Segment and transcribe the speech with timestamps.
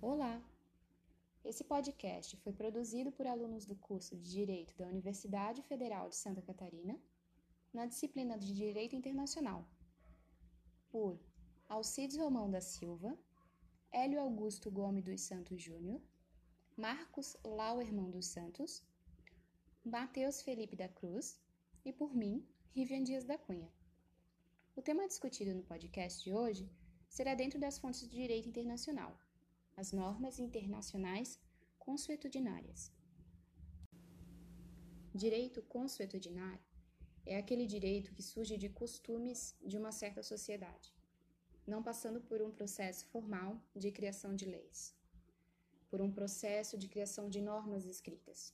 [0.00, 0.40] Olá!
[1.44, 6.40] Esse podcast foi produzido por alunos do curso de Direito da Universidade Federal de Santa
[6.40, 6.96] Catarina,
[7.74, 9.68] na disciplina de Direito Internacional,
[10.88, 11.18] por
[11.68, 13.18] Alcides Romão da Silva,
[13.90, 16.00] Hélio Augusto Gomes dos Santos Júnior,
[16.76, 18.84] Marcos Lauerman dos Santos,
[19.84, 21.40] Matheus Felipe da Cruz
[21.84, 23.68] e por mim, Rivian Dias da Cunha.
[24.76, 26.70] O tema discutido no podcast de hoje
[27.08, 29.18] será dentro das fontes de direito internacional,
[29.80, 31.38] as normas internacionais
[31.78, 32.80] consuetudinárias.
[35.14, 36.66] Direito consuetudinário
[37.24, 40.92] é aquele direito que surge de costumes de uma certa sociedade,
[41.64, 43.50] não passando por um processo formal
[43.82, 44.80] de criação de leis,
[45.88, 48.52] por um processo de criação de normas escritas.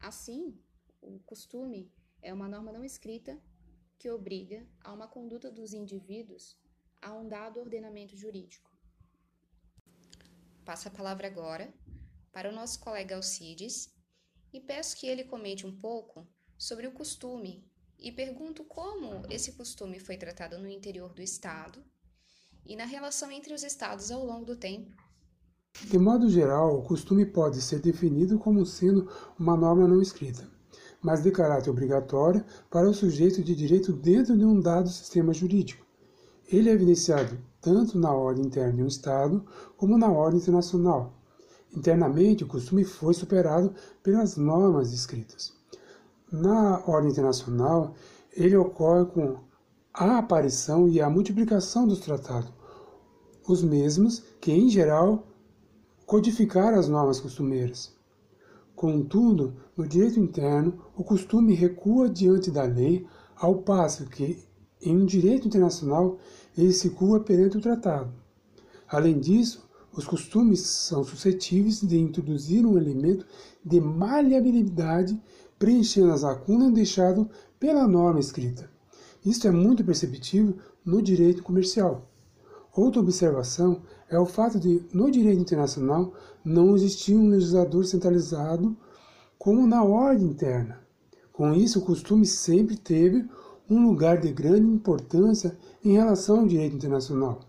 [0.00, 0.58] Assim,
[1.00, 3.40] o costume é uma norma não escrita
[3.96, 6.58] que obriga a uma conduta dos indivíduos
[7.00, 8.77] a um dado ordenamento jurídico.
[10.68, 11.72] Passo a palavra agora
[12.30, 13.88] para o nosso colega Alcides
[14.52, 17.66] e peço que ele comente um pouco sobre o costume
[17.98, 21.82] e pergunto como esse costume foi tratado no interior do Estado
[22.66, 24.94] e na relação entre os Estados ao longo do tempo.
[25.86, 30.46] De modo geral, o costume pode ser definido como sendo uma norma não escrita,
[31.00, 35.86] mas de caráter obrigatório para o sujeito de direito dentro de um dado sistema jurídico.
[36.46, 39.44] Ele é evidenciado tanto na ordem interna de um Estado
[39.76, 41.12] como na ordem internacional.
[41.74, 45.52] Internamente, o costume foi superado pelas normas escritas.
[46.30, 47.94] Na ordem internacional,
[48.32, 49.38] ele ocorre com
[49.92, 52.52] a aparição e a multiplicação dos tratados,
[53.46, 55.26] os mesmos que, em geral,
[56.06, 57.92] codificaram as normas costumeiras.
[58.74, 64.42] Contudo, no direito interno, o costume recua diante da lei, ao passo que,
[64.82, 66.18] em um direito internacional,
[66.56, 68.12] ele se cua perante o tratado.
[68.88, 73.26] Além disso, os costumes são suscetíveis de introduzir um elemento
[73.64, 75.20] de maleabilidade,
[75.58, 77.26] preenchendo as lacunas deixadas
[77.58, 78.70] pela norma escrita.
[79.24, 82.08] Isto é muito perceptível no direito comercial.
[82.74, 86.14] Outra observação é o fato de, no direito internacional,
[86.44, 88.76] não existir um legislador centralizado
[89.36, 90.80] como na ordem interna.
[91.32, 93.28] Com isso, o costume sempre teve
[93.68, 97.40] um lugar de grande importância em relação ao direito internacional.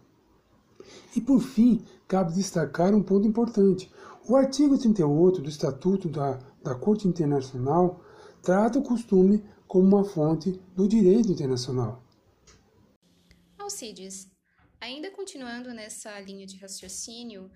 [1.16, 3.92] E por fim, cabe destacar um ponto importante.
[4.28, 8.04] O artigo 38 do Estatuto da, da Corte Internacional
[8.42, 12.04] trata o costume como uma fonte do direito internacional.
[13.58, 14.28] Alcides,
[14.82, 17.50] ainda continuando nessa linha de raciocínio,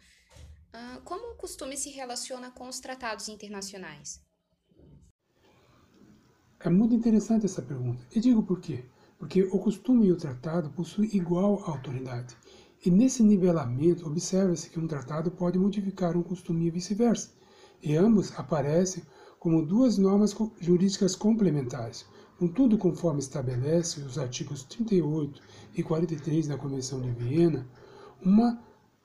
[0.71, 4.21] ah, como o costume se relaciona com os tratados internacionais?
[6.65, 8.05] É muito interessante essa pergunta.
[8.15, 8.85] E digo por quê?
[9.19, 12.37] Porque o costume e o tratado possuem igual autoridade.
[12.85, 17.31] E nesse nivelamento, observa-se que um tratado pode modificar um costume e vice-versa.
[17.81, 19.03] E ambos aparecem
[19.39, 22.05] como duas normas jurídicas complementares,
[22.39, 25.41] contudo, conforme estabelece os artigos 38
[25.75, 27.67] e 43 da Convenção de Viena,
[28.23, 28.57] uma,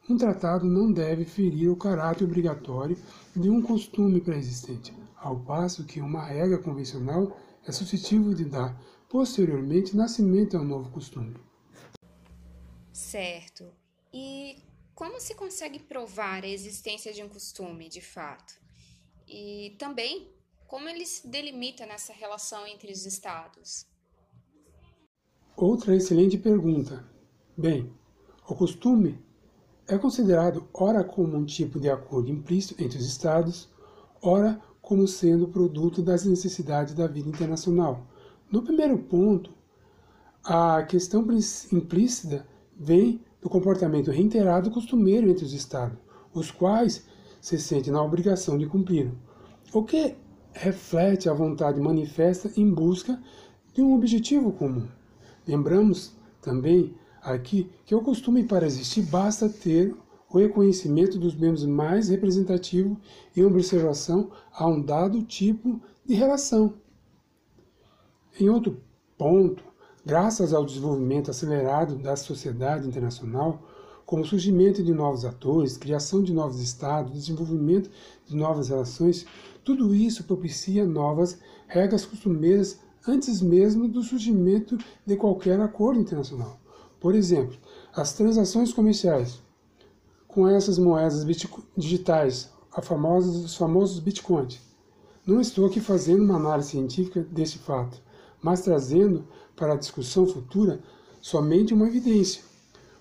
[0.08, 2.96] um tratado não deve ferir o caráter obrigatório
[3.34, 7.36] de um costume pré-existente, ao passo que uma regra convencional
[7.66, 11.36] é suscetível de dar posteriormente nascimento a um novo costume.
[12.92, 13.72] Certo.
[14.12, 14.62] E
[14.94, 18.54] como se consegue provar a existência de um costume, de fato?
[19.26, 20.28] E também
[20.68, 23.86] como ele se delimita nessa relação entre os estados?
[25.56, 27.08] Outra excelente pergunta.
[27.56, 27.90] Bem,
[28.46, 29.18] o costume
[29.88, 33.68] é considerado ora como um tipo de acordo implícito entre os estados,
[34.20, 38.06] ora como sendo produto das necessidades da vida internacional.
[38.50, 39.50] No primeiro ponto,
[40.42, 41.26] a questão
[41.70, 45.98] implícita vem do comportamento reiterado costumeiro entre os Estados,
[46.32, 47.04] os quais
[47.38, 49.12] se sentem na obrigação de cumprir,
[49.74, 50.16] o que
[50.54, 53.22] reflete a vontade manifesta em busca
[53.74, 54.88] de um objetivo comum.
[55.46, 59.94] Lembramos também aqui que o costume para existir basta ter
[60.30, 62.98] o reconhecimento dos membros mais representativos
[63.36, 66.74] em observação a um dado tipo de relação.
[68.38, 68.80] Em outro
[69.16, 69.64] ponto,
[70.04, 73.62] graças ao desenvolvimento acelerado da sociedade internacional,
[74.04, 77.90] como o surgimento de novos atores, criação de novos estados, desenvolvimento
[78.26, 79.26] de novas relações,
[79.64, 86.58] tudo isso propicia novas regras costumeiras antes mesmo do surgimento de qualquer acordo internacional.
[87.00, 87.56] Por exemplo,
[87.94, 89.42] as transações comerciais
[90.38, 91.26] com essas moedas
[91.76, 94.60] digitais, a famosa, os famosos bitcoins.
[95.26, 98.00] Não estou aqui fazendo uma análise científica desse fato,
[98.40, 99.26] mas trazendo
[99.56, 100.78] para a discussão futura
[101.20, 102.40] somente uma evidência.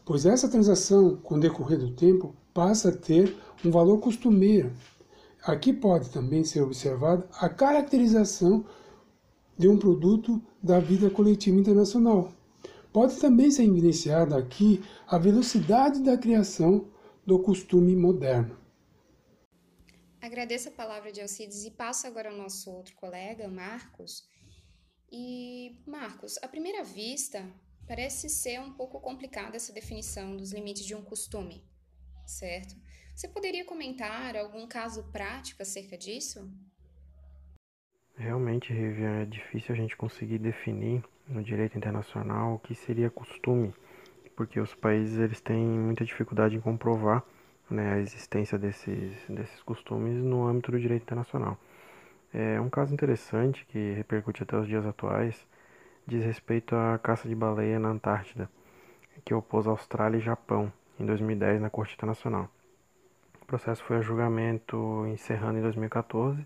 [0.04, 4.72] pois essa transação, com o decorrer do tempo, passa a ter um valor costumeiro.
[5.44, 8.66] Aqui pode também ser observada a caracterização
[9.56, 12.32] de um produto da vida coletiva internacional.
[12.92, 16.86] Pode também ser evidenciada aqui a velocidade da criação
[17.28, 18.58] do costume moderno.
[20.22, 24.26] Agradeço a palavra de Alcides e passo agora ao nosso outro colega, Marcos.
[25.12, 27.46] E, Marcos, à primeira vista,
[27.86, 31.66] parece ser um pouco complicada essa definição dos limites de um costume,
[32.26, 32.74] certo?
[33.14, 36.50] Você poderia comentar algum caso prático acerca disso?
[38.16, 43.74] Realmente, Rivian, é difícil a gente conseguir definir no direito internacional o que seria costume,
[44.38, 47.22] porque os países eles têm muita dificuldade em comprovar
[47.70, 51.58] né, a existência desses, desses costumes no âmbito do direito internacional.
[52.34, 55.46] É um caso interessante que repercute até os dias atuais
[56.06, 58.50] diz respeito à caça de baleia na Antártida,
[59.26, 62.50] que opôs Austrália e Japão em 2010 na Corte Internacional.
[63.42, 66.46] O processo foi a julgamento encerrando em 2014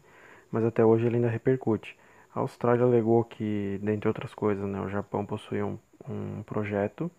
[0.51, 1.97] mas até hoje ele ainda repercute.
[2.35, 7.09] A Austrália alegou que, dentre outras coisas, né, o Japão possuía um, um projeto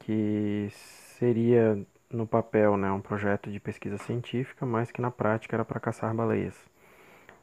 [0.00, 0.68] que
[1.18, 1.78] seria
[2.10, 6.14] no papel né, um projeto de pesquisa científica, mas que na prática era para caçar
[6.14, 6.56] baleias.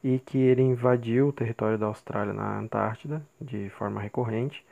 [0.03, 4.65] E que ele invadiu o território da Austrália na Antártida de forma recorrente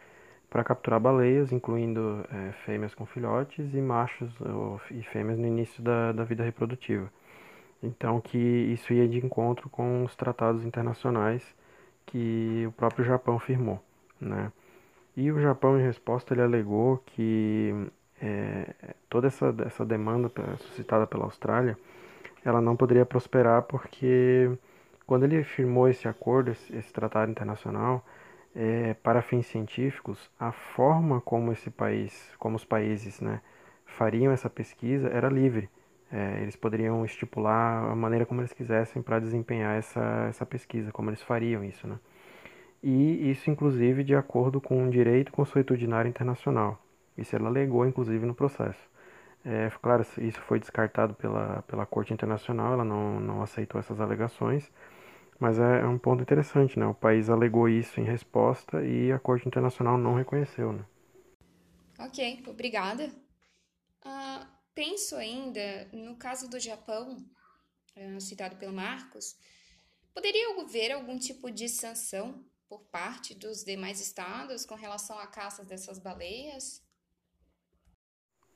[0.50, 5.82] para capturar baleias, incluindo é, fêmeas com filhotes e machos ou, e fêmeas no início
[5.84, 7.12] da, da vida reprodutiva.
[7.82, 11.44] Então que isso ia de encontro com os tratados internacionais
[12.06, 13.82] que o próprio Japão firmou,
[14.20, 14.52] né?
[15.16, 17.74] E o Japão, em resposta, ele alegou que
[18.22, 21.78] é, toda essa, essa demanda suscitada pela Austrália,
[22.44, 24.52] ela não poderia prosperar porque
[25.06, 28.06] quando ele firmou esse acordo, esse, esse tratado internacional,
[28.56, 33.42] é, para fins científicos, a forma como esse país, como os países, né,
[33.86, 35.70] fariam essa pesquisa era livre.
[36.12, 41.10] É, eles poderiam estipular a maneira como eles quisessem para desempenhar essa, essa pesquisa, como
[41.10, 42.00] eles fariam isso, né?
[42.88, 46.80] E isso, inclusive, de acordo com o direito consuetudinário internacional.
[47.18, 48.80] Isso ela alegou, inclusive, no processo.
[49.44, 54.72] É, claro, isso foi descartado pela, pela Corte Internacional, ela não, não aceitou essas alegações,
[55.40, 56.86] mas é, é um ponto interessante, né?
[56.86, 60.86] O país alegou isso em resposta e a Corte Internacional não reconheceu, né?
[61.98, 63.08] Ok, obrigada.
[64.06, 64.46] Uh,
[64.76, 67.18] penso ainda no caso do Japão,
[67.96, 69.36] eh, citado pelo Marcos,
[70.14, 75.64] poderia haver algum tipo de sanção por parte dos demais estados com relação à caça
[75.64, 76.84] dessas baleias?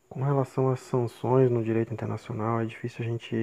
[0.10, 3.36] Com relação às sanções no direito internacional, é difícil a gente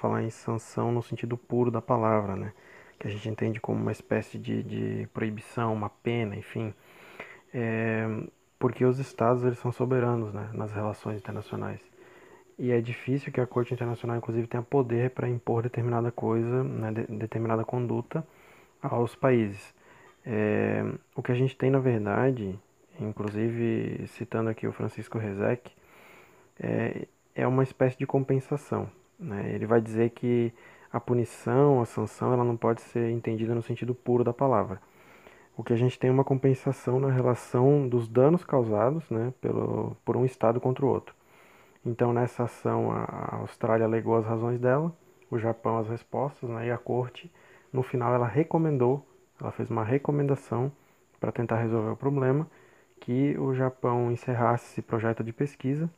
[0.00, 2.52] falar em sanção no sentido puro da palavra, né?
[2.98, 6.72] Que a gente entende como uma espécie de, de proibição, uma pena, enfim.
[7.52, 8.06] É,
[8.58, 11.80] porque os estados eles são soberanos né, nas relações internacionais
[12.58, 16.92] e é difícil que a Corte Internacional, inclusive, tenha poder para impor determinada coisa, né,
[16.92, 18.24] de, determinada conduta
[18.80, 19.74] aos países.
[20.24, 20.84] É,
[21.14, 22.58] o que a gente tem, na verdade,
[23.00, 25.70] inclusive citando aqui o Francisco Rezec,
[26.60, 28.88] é, é uma espécie de compensação.
[29.18, 29.52] Né?
[29.54, 30.52] Ele vai dizer que
[30.92, 34.80] a punição, a sanção, ela não pode ser entendida no sentido puro da palavra.
[35.56, 39.96] O que a gente tem é uma compensação na relação dos danos causados né, pelo,
[40.04, 41.14] por um Estado contra o outro.
[41.84, 44.94] Então, nessa ação, a Austrália alegou as razões dela,
[45.30, 47.30] o Japão as respostas, né, e a corte,
[47.72, 49.04] no final, ela recomendou,
[49.42, 50.72] ela fez uma recomendação
[51.20, 52.48] para tentar resolver o problema,
[53.00, 55.90] que o Japão encerrasse esse projeto de pesquisa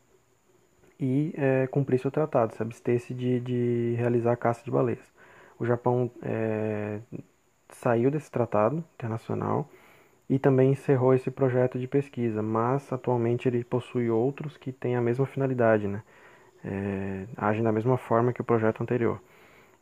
[0.98, 5.12] e é, cumprisse o tratado, se abstesse de, de realizar a caça de baleias.
[5.58, 7.00] O Japão é,
[7.70, 9.68] saiu desse tratado internacional
[10.28, 15.00] e também encerrou esse projeto de pesquisa, mas atualmente ele possui outros que têm a
[15.00, 16.02] mesma finalidade, né?
[16.64, 19.20] É, agem da mesma forma que o projeto anterior.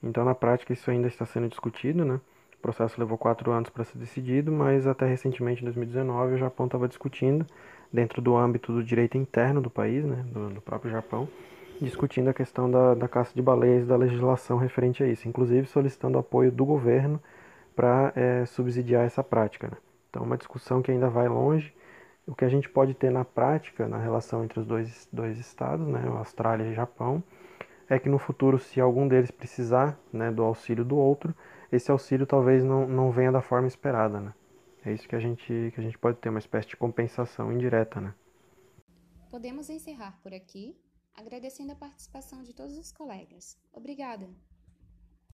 [0.02, 2.20] Então, na prática, isso ainda está sendo discutido, né?
[2.62, 6.66] O processo levou quatro anos para ser decidido, mas até recentemente, em 2019, o Japão
[6.66, 7.44] estava discutindo,
[7.92, 10.24] dentro do âmbito do direito interno do país, né?
[10.32, 11.28] do, do próprio Japão,
[11.80, 15.66] discutindo a questão da, da caça de baleias e da legislação referente a isso, inclusive
[15.66, 17.20] solicitando apoio do governo
[17.74, 19.66] para é, subsidiar essa prática.
[19.66, 19.76] Né?
[20.08, 21.74] Então, uma discussão que ainda vai longe.
[22.28, 25.84] O que a gente pode ter na prática, na relação entre os dois, dois estados,
[25.88, 27.24] né, Austrália e Japão,
[27.90, 31.34] é que no futuro, se algum deles precisar né, do auxílio do outro,
[31.72, 34.20] esse auxílio talvez não, não venha da forma esperada.
[34.20, 34.34] Né?
[34.84, 38.00] É isso que a, gente, que a gente pode ter, uma espécie de compensação indireta.
[38.00, 38.14] Né?
[39.30, 40.76] Podemos encerrar por aqui,
[41.14, 43.58] agradecendo a participação de todos os colegas.
[43.72, 44.28] Obrigada!